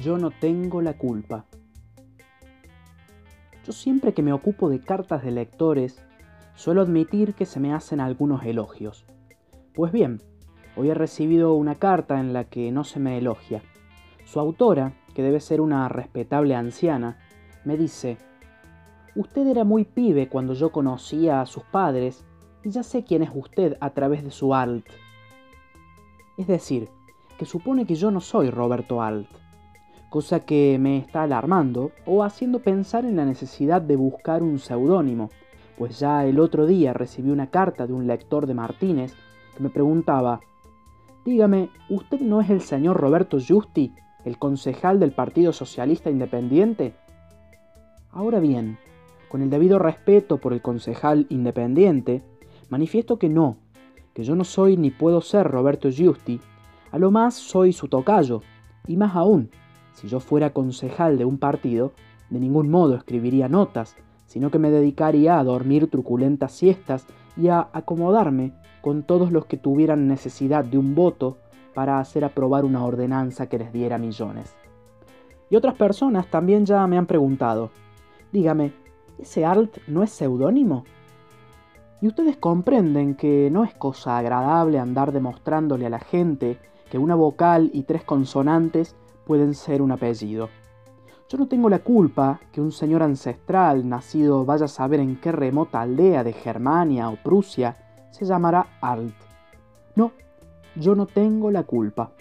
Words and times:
Yo 0.00 0.16
no 0.16 0.30
tengo 0.30 0.80
la 0.80 0.94
culpa. 0.94 1.44
Yo 3.66 3.72
siempre 3.72 4.14
que 4.14 4.22
me 4.22 4.32
ocupo 4.32 4.70
de 4.70 4.80
cartas 4.80 5.22
de 5.22 5.30
lectores, 5.30 6.02
suelo 6.54 6.80
admitir 6.80 7.34
que 7.34 7.44
se 7.44 7.60
me 7.60 7.74
hacen 7.74 8.00
algunos 8.00 8.42
elogios. 8.44 9.04
Pues 9.74 9.92
bien, 9.92 10.22
hoy 10.76 10.88
he 10.88 10.94
recibido 10.94 11.52
una 11.52 11.74
carta 11.74 12.20
en 12.20 12.32
la 12.32 12.44
que 12.44 12.72
no 12.72 12.84
se 12.84 13.00
me 13.00 13.18
elogia. 13.18 13.62
Su 14.24 14.40
autora, 14.40 14.94
que 15.14 15.22
debe 15.22 15.40
ser 15.40 15.60
una 15.60 15.86
respetable 15.90 16.54
anciana, 16.54 17.18
me 17.66 17.76
dice, 17.76 18.16
Usted 19.14 19.46
era 19.46 19.64
muy 19.64 19.84
pibe 19.84 20.30
cuando 20.30 20.54
yo 20.54 20.72
conocía 20.72 21.42
a 21.42 21.46
sus 21.46 21.64
padres 21.64 22.24
y 22.64 22.70
ya 22.70 22.82
sé 22.82 23.04
quién 23.04 23.22
es 23.22 23.30
usted 23.34 23.76
a 23.80 23.90
través 23.90 24.24
de 24.24 24.30
su 24.30 24.54
alt. 24.54 24.86
Es 26.38 26.46
decir, 26.46 26.88
que 27.36 27.44
supone 27.44 27.84
que 27.84 27.94
yo 27.94 28.10
no 28.10 28.22
soy 28.22 28.48
Roberto 28.48 29.02
Alt 29.02 29.41
cosa 30.12 30.40
que 30.40 30.76
me 30.78 30.98
está 30.98 31.22
alarmando 31.22 31.90
o 32.04 32.22
haciendo 32.22 32.58
pensar 32.58 33.06
en 33.06 33.16
la 33.16 33.24
necesidad 33.24 33.80
de 33.80 33.96
buscar 33.96 34.42
un 34.42 34.58
seudónimo, 34.58 35.30
pues 35.78 35.98
ya 35.98 36.26
el 36.26 36.38
otro 36.38 36.66
día 36.66 36.92
recibí 36.92 37.30
una 37.30 37.46
carta 37.46 37.86
de 37.86 37.94
un 37.94 38.06
lector 38.06 38.46
de 38.46 38.52
Martínez 38.52 39.14
que 39.56 39.62
me 39.62 39.70
preguntaba, 39.70 40.40
Dígame, 41.24 41.70
¿usted 41.88 42.20
no 42.20 42.42
es 42.42 42.50
el 42.50 42.60
señor 42.60 42.98
Roberto 43.00 43.38
Justi, 43.40 43.94
el 44.26 44.38
concejal 44.38 45.00
del 45.00 45.12
Partido 45.12 45.50
Socialista 45.54 46.10
Independiente? 46.10 46.92
Ahora 48.10 48.38
bien, 48.38 48.76
con 49.30 49.40
el 49.40 49.48
debido 49.48 49.78
respeto 49.78 50.36
por 50.36 50.52
el 50.52 50.60
concejal 50.60 51.26
independiente, 51.30 52.22
manifiesto 52.68 53.18
que 53.18 53.30
no, 53.30 53.56
que 54.12 54.24
yo 54.24 54.36
no 54.36 54.44
soy 54.44 54.76
ni 54.76 54.90
puedo 54.90 55.22
ser 55.22 55.48
Roberto 55.48 55.88
Justi, 55.88 56.38
a 56.90 56.98
lo 56.98 57.10
más 57.10 57.32
soy 57.32 57.72
su 57.72 57.88
tocayo, 57.88 58.42
y 58.86 58.98
más 58.98 59.16
aún, 59.16 59.48
si 59.92 60.08
yo 60.08 60.20
fuera 60.20 60.50
concejal 60.50 61.18
de 61.18 61.24
un 61.24 61.38
partido, 61.38 61.92
de 62.30 62.40
ningún 62.40 62.70
modo 62.70 62.94
escribiría 62.94 63.48
notas, 63.48 63.96
sino 64.26 64.50
que 64.50 64.58
me 64.58 64.70
dedicaría 64.70 65.38
a 65.38 65.44
dormir 65.44 65.90
truculentas 65.90 66.52
siestas 66.52 67.06
y 67.36 67.48
a 67.48 67.68
acomodarme 67.72 68.52
con 68.80 69.02
todos 69.02 69.32
los 69.32 69.46
que 69.46 69.56
tuvieran 69.56 70.08
necesidad 70.08 70.64
de 70.64 70.78
un 70.78 70.94
voto 70.94 71.38
para 71.74 71.98
hacer 71.98 72.24
aprobar 72.24 72.64
una 72.64 72.84
ordenanza 72.84 73.48
que 73.48 73.58
les 73.58 73.72
diera 73.72 73.98
millones. 73.98 74.54
Y 75.50 75.56
otras 75.56 75.74
personas 75.74 76.26
también 76.28 76.64
ya 76.64 76.86
me 76.86 76.96
han 76.96 77.06
preguntado, 77.06 77.70
dígame, 78.32 78.72
¿ese 79.18 79.44
Alt 79.44 79.78
no 79.86 80.02
es 80.02 80.10
seudónimo? 80.10 80.84
Y 82.00 82.08
ustedes 82.08 82.36
comprenden 82.36 83.14
que 83.14 83.50
no 83.50 83.62
es 83.62 83.74
cosa 83.74 84.18
agradable 84.18 84.78
andar 84.78 85.12
demostrándole 85.12 85.86
a 85.86 85.90
la 85.90 86.00
gente 86.00 86.58
que 86.90 86.98
una 86.98 87.14
vocal 87.14 87.70
y 87.72 87.82
tres 87.82 88.02
consonantes 88.02 88.96
pueden 89.26 89.54
ser 89.54 89.82
un 89.82 89.92
apellido. 89.92 90.48
Yo 91.28 91.38
no 91.38 91.48
tengo 91.48 91.70
la 91.70 91.78
culpa 91.78 92.40
que 92.52 92.60
un 92.60 92.72
señor 92.72 93.02
ancestral, 93.02 93.88
nacido 93.88 94.44
vaya 94.44 94.66
a 94.66 94.68
saber 94.68 95.00
en 95.00 95.16
qué 95.16 95.32
remota 95.32 95.80
aldea 95.80 96.24
de 96.24 96.32
Germania 96.34 97.08
o 97.08 97.16
Prusia, 97.16 97.78
se 98.10 98.26
llamará 98.26 98.66
Alt. 98.82 99.14
No, 99.96 100.12
yo 100.76 100.94
no 100.94 101.06
tengo 101.06 101.50
la 101.50 101.62
culpa. 101.62 102.12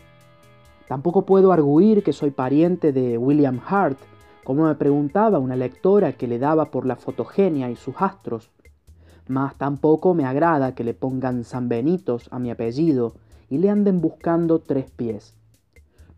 Tampoco 0.88 1.26
puedo 1.26 1.52
arguir 1.52 2.04
que 2.04 2.14
soy 2.14 2.32
pariente 2.32 2.92
de 2.92 3.18
William 3.18 3.60
Hart, 3.66 3.98
como 4.44 4.66
me 4.66 4.76
preguntaba 4.76 5.40
una 5.40 5.56
lectora 5.56 6.14
que 6.14 6.28
le 6.28 6.40
daba 6.40 6.66
por 6.66 6.86
la 6.86 6.96
fotogenia 6.96 7.70
y 7.70 7.76
sus 7.76 7.96
astros. 7.98 8.52
Mas 9.28 9.56
tampoco 9.56 10.14
me 10.14 10.26
agrada 10.26 10.74
que 10.74 10.84
le 10.84 10.94
pongan 10.94 11.44
San 11.44 11.70
Benitos 11.70 12.28
a 12.32 12.40
mi 12.40 12.50
apellido 12.50 13.14
y 13.50 13.58
le 13.58 13.70
anden 13.70 14.02
buscando 14.02 14.60
tres 14.60 14.90
pies. 14.90 15.36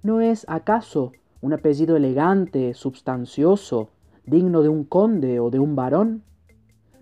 ¿No 0.03 0.19
es 0.19 0.46
acaso 0.50 1.14
un 1.40 1.53
apellido 1.53 1.96
elegante, 1.96 2.74
substancioso, 2.74 3.88
digno 4.25 4.62
de 4.62 4.68
un 4.68 4.84
conde 4.84 5.40
o 5.40 5.50
de 5.50 5.59
un 5.59 5.78
varón? 5.78 6.24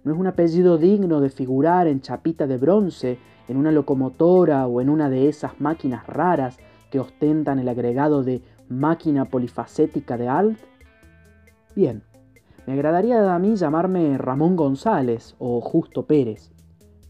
¿No 0.04 0.14
es 0.14 0.20
un 0.20 0.28
apellido 0.28 0.78
digno 0.78 1.20
de 1.20 1.32
figurar 1.32 1.88
en 1.88 2.02
chapita 2.02 2.46
de 2.46 2.60
bronce, 2.60 3.18
en 3.48 3.58
una 3.58 3.72
locomotora 3.72 4.68
o 4.68 4.82
en 4.82 4.90
una 4.90 5.10
de 5.10 5.30
esas 5.30 5.60
máquinas 5.60 6.06
raras 6.06 6.60
que 6.92 7.00
ostentan 7.00 7.58
el 7.58 7.70
agregado 7.70 8.22
de 8.22 8.44
máquina 8.70 9.26
polifacética 9.26 10.16
de 10.16 10.28
Alt? 10.28 10.60
Bien, 11.76 12.04
me 12.68 12.74
agradaría 12.74 13.34
a 13.34 13.40
mí 13.40 13.56
llamarme 13.56 14.16
Ramón 14.20 14.56
González 14.56 15.36
o 15.40 15.60
Justo 15.60 16.06
Pérez. 16.06 16.52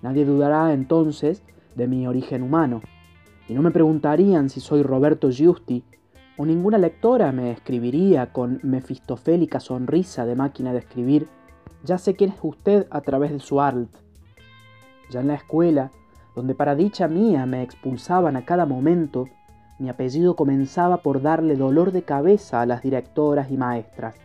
Nadie 0.02 0.24
dudará 0.24 0.72
entonces 0.72 1.44
de 1.76 1.88
mi 1.88 2.08
origen 2.08 2.44
humano 2.44 2.82
y 3.52 3.54
no 3.54 3.62
me 3.64 3.72
preguntarían 3.72 4.50
si 4.50 4.62
soy 4.62 4.82
Roberto 4.82 5.30
Giusti, 5.30 5.84
o 6.38 6.46
ninguna 6.46 6.78
lectora 6.78 7.34
me 7.34 7.52
escribiría 7.52 8.32
con 8.32 8.62
mefistofélica 8.64 9.60
sonrisa 9.60 10.26
de 10.26 10.36
máquina 10.36 10.72
de 10.72 10.80
escribir, 10.80 11.28
ya 11.84 11.98
sé 11.98 12.16
quién 12.16 12.30
es 12.30 12.38
usted 12.42 12.88
a 12.90 13.02
través 13.02 13.34
de 13.34 13.42
su 13.42 13.60
alt. 13.60 13.90
Ya 15.10 15.20
en 15.20 15.28
la 15.28 15.34
escuela, 15.34 15.92
donde 16.34 16.56
para 16.56 16.76
dicha 16.76 17.10
mía 17.10 17.46
me 17.46 17.62
expulsaban 17.62 18.38
a 18.38 18.46
cada 18.46 18.66
momento, 18.66 19.28
mi 19.80 19.90
apellido 19.90 20.38
comenzaba 20.38 21.02
por 21.02 21.22
darle 21.22 21.58
dolor 21.58 21.92
de 21.92 22.04
cabeza 22.04 22.62
a 22.62 22.66
las 22.66 22.82
directoras 22.82 23.52
y 23.52 23.58
maestras. 23.58 24.16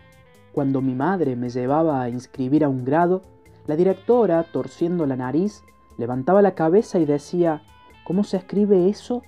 Cuando 0.53 0.81
mi 0.81 0.95
madre 0.95 1.35
me 1.35 1.51
llevaba 1.51 2.01
a 2.01 2.09
inscribir 2.09 2.63
a 2.63 2.69
un 2.69 2.85
grado, 2.85 3.23
la 3.67 3.75
directora, 3.75 4.45
torciendo 4.45 5.05
la 5.05 5.17
nariz, 5.17 5.65
levantaba 5.99 6.43
la 6.43 6.55
cabeza 6.55 7.01
y 7.01 7.07
decía, 7.07 7.65
¿Cómo 8.07 8.23
se 8.23 8.37
escribe 8.37 8.89
eso? 8.89 9.25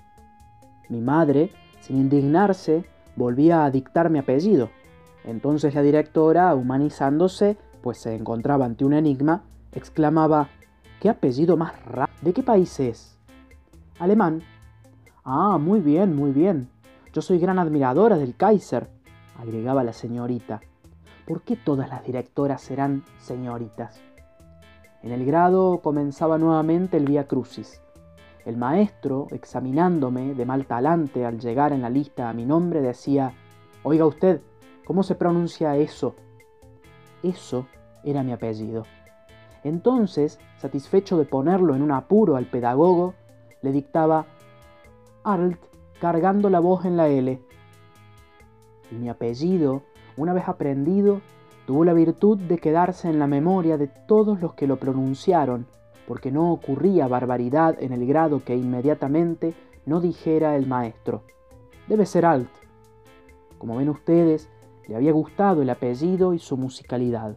Mi 0.89 1.00
madre, 1.00 1.50
sin 1.81 1.97
indignarse, 1.97 2.84
volvía 3.16 3.65
a 3.65 3.72
dictar 3.72 4.09
mi 4.09 4.21
apellido. 4.21 4.71
Entonces 5.25 5.75
la 5.75 5.83
directora, 5.83 6.55
humanizándose, 6.55 7.56
pues 7.83 7.99
se 7.99 8.15
encontraba 8.15 8.66
ante 8.66 8.84
un 8.84 8.93
enigma, 8.93 9.43
exclamaba, 9.72 10.49
¿qué 11.00 11.09
apellido 11.09 11.56
más 11.56 11.84
raro? 11.87 12.12
¿De 12.22 12.33
qué 12.33 12.44
país 12.44 12.78
es? 12.78 13.19
Alemán. 13.99 14.43
Ah, 15.25 15.59
muy 15.59 15.81
bien, 15.81 16.15
muy 16.15 16.31
bien. 16.31 16.71
Yo 17.12 17.21
soy 17.21 17.41
gran 17.41 17.59
admiradora 17.59 18.16
del 18.16 18.37
Kaiser, 18.37 18.89
agregaba 19.41 19.83
la 19.83 19.93
señorita. 19.93 20.60
¿Por 21.27 21.43
qué 21.43 21.56
todas 21.56 21.89
las 21.89 22.05
directoras 22.05 22.62
serán 22.62 23.03
señoritas? 23.19 24.00
En 25.03 25.10
el 25.10 25.27
grado 25.27 25.81
comenzaba 25.83 26.39
nuevamente 26.39 26.97
el 26.97 27.06
Vía 27.06 27.27
Crucis. 27.27 27.81
El 28.48 28.56
maestro, 28.56 29.26
examinándome 29.31 30.32
de 30.32 30.47
mal 30.47 30.64
talante 30.64 31.26
al 31.26 31.38
llegar 31.38 31.75
en 31.75 31.82
la 31.82 31.91
lista 31.91 32.31
a 32.31 32.32
mi 32.32 32.47
nombre, 32.47 32.81
decía, 32.81 33.34
Oiga 33.82 34.06
usted, 34.06 34.41
¿cómo 34.86 35.03
se 35.03 35.16
pronuncia 35.16 35.76
eso? 35.76 36.14
Eso 37.22 37.66
era 38.03 38.22
mi 38.22 38.32
apellido. 38.32 38.84
Entonces, 39.64 40.41
satisfecho 40.56 41.19
de 41.19 41.26
ponerlo 41.26 41.75
en 41.75 41.82
un 41.82 41.92
apuro 41.92 42.36
al 42.36 42.47
pedagogo, 42.47 43.12
le 43.60 43.70
dictaba 43.70 44.25
Arlt 45.25 45.60
cargando 46.00 46.48
la 46.48 46.60
voz 46.60 46.86
en 46.86 46.97
la 46.97 47.09
L. 47.09 47.38
Y 48.91 48.94
mi 48.94 49.10
apellido, 49.10 49.82
una 50.16 50.32
vez 50.32 50.48
aprendido, 50.48 51.20
tuvo 51.66 51.84
la 51.84 51.92
virtud 51.92 52.38
de 52.38 52.56
quedarse 52.56 53.10
en 53.10 53.19
la 53.19 53.26
memoria 53.26 53.76
de 53.76 53.88
todos 53.88 54.41
los 54.41 54.54
que 54.54 54.66
lo 54.66 54.78
pronunciaron 54.78 55.66
porque 56.08 56.32
no 56.32 56.50
ocurría 56.52 57.06
barbaridad 57.06 57.76
en 57.82 57.92
el 57.92 58.06
grado 58.06 58.42
que 58.42 58.56
inmediatamente 58.56 59.52
no 59.84 60.00
dijera 60.00 60.56
el 60.56 60.66
maestro. 60.66 61.22
Debe 61.86 62.06
ser 62.06 62.24
alt. 62.24 62.48
Como 63.58 63.76
ven 63.76 63.91
ustedes, 63.91 64.48
le 64.86 64.97
había 64.97 65.12
gustado 65.12 65.60
el 65.60 65.68
apellido 65.68 66.32
y 66.32 66.38
su 66.38 66.56
musicalidad. 66.56 67.36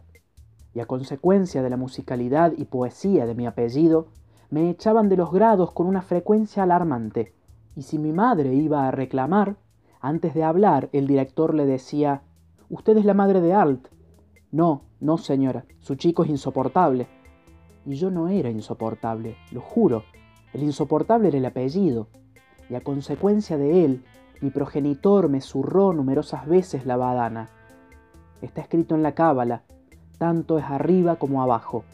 Y 0.72 0.80
a 0.80 0.86
consecuencia 0.86 1.62
de 1.62 1.68
la 1.68 1.76
musicalidad 1.76 2.54
y 2.56 2.64
poesía 2.64 3.26
de 3.26 3.34
mi 3.34 3.46
apellido, 3.46 4.06
me 4.48 4.70
echaban 4.70 5.10
de 5.10 5.18
los 5.18 5.30
grados 5.30 5.72
con 5.72 5.86
una 5.86 6.00
frecuencia 6.00 6.62
alarmante. 6.62 7.34
Y 7.76 7.82
si 7.82 7.98
mi 7.98 8.12
madre 8.12 8.54
iba 8.54 8.88
a 8.88 8.90
reclamar, 8.90 9.56
antes 10.00 10.32
de 10.32 10.44
hablar 10.44 10.88
el 10.94 11.06
director 11.06 11.52
le 11.52 11.66
decía, 11.66 12.22
Usted 12.70 12.96
es 12.96 13.04
la 13.04 13.12
madre 13.12 13.42
de 13.42 13.52
Alt. 13.52 13.88
No, 14.50 14.84
no 14.98 15.18
señora, 15.18 15.66
su 15.80 15.94
chico 15.96 16.24
es 16.24 16.30
insoportable 16.30 17.06
y 17.84 17.94
yo 17.94 18.10
no 18.10 18.28
era 18.28 18.50
insoportable, 18.50 19.36
lo 19.50 19.60
juro. 19.60 20.04
El 20.52 20.62
insoportable 20.62 21.28
era 21.28 21.38
el 21.38 21.46
apellido, 21.46 22.08
y 22.68 22.74
a 22.74 22.80
consecuencia 22.80 23.56
de 23.56 23.84
él, 23.84 24.04
mi 24.40 24.50
progenitor 24.50 25.28
me 25.28 25.40
zurró 25.40 25.92
numerosas 25.92 26.46
veces 26.46 26.86
la 26.86 26.96
badana. 26.96 27.48
Está 28.40 28.60
escrito 28.60 28.94
en 28.94 29.02
la 29.02 29.14
cábala, 29.14 29.62
tanto 30.18 30.58
es 30.58 30.64
arriba 30.64 31.16
como 31.16 31.42
abajo. 31.42 31.84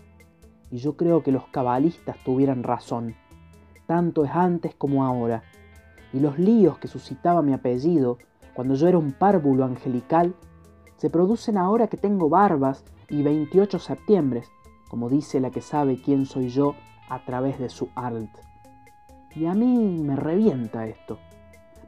Y 0.70 0.78
yo 0.78 0.96
creo 0.96 1.22
que 1.22 1.32
los 1.32 1.46
cabalistas 1.48 2.16
tuvieran 2.24 2.62
razón, 2.62 3.14
tanto 3.86 4.24
es 4.24 4.30
antes 4.32 4.74
como 4.74 5.04
ahora. 5.04 5.42
Y 6.12 6.20
los 6.20 6.38
líos 6.38 6.78
que 6.78 6.88
suscitaba 6.88 7.42
mi 7.42 7.52
apellido, 7.52 8.18
cuando 8.54 8.74
yo 8.74 8.88
era 8.88 8.98
un 8.98 9.12
párvulo 9.12 9.64
angelical, 9.64 10.34
se 10.96 11.10
producen 11.10 11.56
ahora 11.56 11.86
que 11.86 11.96
tengo 11.96 12.28
barbas 12.28 12.84
y 13.08 13.22
28 13.22 13.78
septiembre 13.78 14.42
como 14.88 15.08
dice 15.08 15.40
la 15.40 15.50
que 15.50 15.60
sabe 15.60 16.00
quién 16.00 16.26
soy 16.26 16.48
yo 16.48 16.74
a 17.08 17.24
través 17.24 17.58
de 17.58 17.68
su 17.68 17.88
alt. 17.94 18.30
Y 19.34 19.46
a 19.46 19.54
mí 19.54 19.98
me 20.02 20.16
revienta 20.16 20.86
esto. 20.86 21.18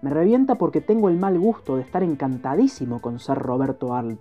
Me 0.03 0.11
revienta 0.11 0.55
porque 0.55 0.81
tengo 0.81 1.09
el 1.09 1.19
mal 1.19 1.39
gusto 1.39 1.77
de 1.77 1.83
estar 1.83 2.03
encantadísimo 2.03 3.01
con 3.01 3.19
ser 3.19 3.39
Roberto 3.39 3.95
Arlt. 3.95 4.21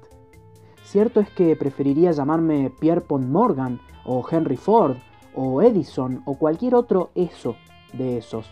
Cierto 0.83 1.19
es 1.19 1.29
que 1.29 1.55
preferiría 1.55 2.11
llamarme 2.11 2.71
Pierre 2.79 3.01
Pont 3.01 3.27
Morgan, 3.27 3.79
o 4.05 4.25
Henry 4.29 4.57
Ford, 4.57 4.97
o 5.35 5.61
Edison, 5.61 6.21
o 6.25 6.37
cualquier 6.37 6.75
otro 6.75 7.11
eso 7.15 7.55
de 7.93 8.17
esos. 8.17 8.49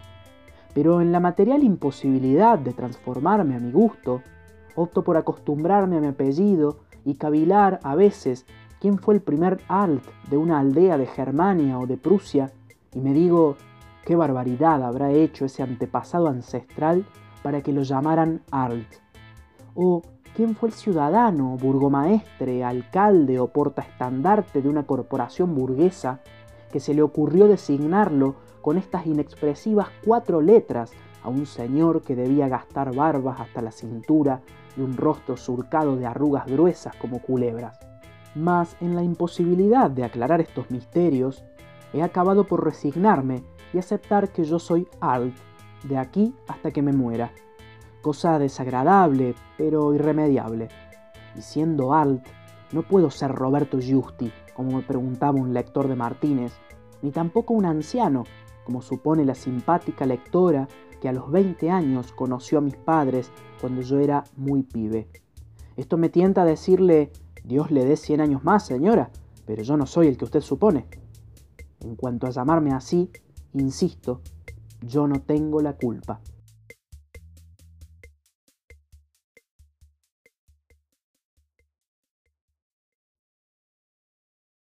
Pero 0.73 1.01
en 1.01 1.11
la 1.11 1.19
material 1.19 1.63
imposibilidad 1.63 2.59
de 2.59 2.73
transformarme 2.73 3.55
a 3.55 3.59
mi 3.59 3.71
gusto, 3.71 4.21
opto 4.75 5.03
por 5.03 5.17
acostumbrarme 5.17 5.97
a 5.97 6.01
mi 6.01 6.07
apellido 6.07 6.77
y 7.03 7.15
cavilar 7.15 7.79
a 7.83 7.95
veces 7.95 8.45
quién 8.79 8.97
fue 8.97 9.15
el 9.15 9.21
primer 9.21 9.59
alt 9.67 10.03
de 10.29 10.37
una 10.37 10.59
aldea 10.59 10.97
de 10.97 11.07
Germania 11.07 11.79
o 11.79 11.87
de 11.87 11.97
Prusia, 11.97 12.51
y 12.93 12.99
me 12.99 13.13
digo, 13.13 13.57
qué 14.05 14.15
barbaridad 14.15 14.83
habrá 14.83 15.11
hecho 15.11 15.45
ese 15.45 15.63
antepasado 15.63 16.27
ancestral 16.27 17.05
para 17.43 17.61
que 17.61 17.73
lo 17.73 17.83
llamaran 17.83 18.41
alt. 18.51 18.87
O 19.75 20.01
quién 20.35 20.55
fue 20.55 20.69
el 20.69 20.75
ciudadano, 20.75 21.57
burgomaestre, 21.57 22.63
alcalde 22.63 23.39
o 23.39 23.47
portaestandarte 23.47 24.61
de 24.61 24.69
una 24.69 24.83
corporación 24.83 25.55
burguesa 25.55 26.19
que 26.71 26.79
se 26.79 26.93
le 26.93 27.01
ocurrió 27.01 27.47
designarlo 27.47 28.35
con 28.61 28.77
estas 28.77 29.05
inexpresivas 29.05 29.87
cuatro 30.05 30.41
letras 30.41 30.91
a 31.23 31.29
un 31.29 31.45
señor 31.45 32.01
que 32.01 32.15
debía 32.15 32.47
gastar 32.47 32.93
barbas 32.95 33.39
hasta 33.39 33.61
la 33.61 33.71
cintura 33.71 34.41
y 34.75 34.81
un 34.81 34.95
rostro 34.95 35.37
surcado 35.37 35.95
de 35.95 36.05
arrugas 36.05 36.45
gruesas 36.45 36.95
como 36.95 37.21
culebras. 37.21 37.86
Mas 38.37 38.77
en 38.81 38.95
la 38.95 39.01
imposibilidad 39.01 39.89
de 39.89 40.03
aclarar 40.03 40.41
estos 40.41 40.69
misterios, 40.69 41.43
he 41.91 42.03
acabado 42.03 42.43
por 42.43 42.63
resignarme 42.63 43.43
y 43.73 43.79
aceptar 43.79 44.29
que 44.29 44.43
yo 44.43 44.59
soy 44.59 44.87
Alt, 44.99 45.35
de 45.83 45.97
aquí 45.97 46.35
hasta 46.47 46.69
que 46.71 46.83
me 46.83 46.93
muera. 46.93 47.31
Cosa 48.03 48.37
desagradable, 48.37 49.33
pero 49.57 49.91
irremediable. 49.95 50.67
Y 51.35 51.41
siendo 51.41 51.95
Alt, 51.95 52.27
no 52.73 52.83
puedo 52.83 53.09
ser 53.09 53.31
Roberto 53.31 53.79
Giusti, 53.79 54.31
como 54.53 54.77
me 54.77 54.83
preguntaba 54.83 55.39
un 55.39 55.51
lector 55.51 55.87
de 55.87 55.95
Martínez, 55.95 56.53
ni 57.01 57.09
tampoco 57.09 57.55
un 57.55 57.65
anciano, 57.65 58.23
como 58.65 58.83
supone 58.83 59.25
la 59.25 59.33
simpática 59.33 60.05
lectora 60.05 60.67
que 61.01 61.09
a 61.09 61.13
los 61.13 61.31
20 61.31 61.71
años 61.71 62.11
conoció 62.11 62.59
a 62.59 62.61
mis 62.61 62.75
padres 62.75 63.31
cuando 63.59 63.81
yo 63.81 63.97
era 63.97 64.25
muy 64.35 64.61
pibe. 64.61 65.07
Esto 65.75 65.97
me 65.97 66.09
tienta 66.09 66.43
a 66.43 66.45
decirle, 66.45 67.11
Dios 67.47 67.71
le 67.71 67.85
dé 67.85 67.95
100 67.95 68.19
años 68.19 68.43
más, 68.43 68.65
señora, 68.65 69.09
pero 69.45 69.63
yo 69.63 69.77
no 69.77 69.85
soy 69.85 70.07
el 70.07 70.17
que 70.17 70.25
usted 70.25 70.41
supone. 70.41 70.85
En 71.79 71.95
cuanto 71.95 72.27
a 72.27 72.29
llamarme 72.29 72.73
así, 72.73 73.09
insisto, 73.53 74.19
yo 74.81 75.07
no 75.07 75.21
tengo 75.21 75.61
la 75.61 75.77
culpa. 75.77 76.19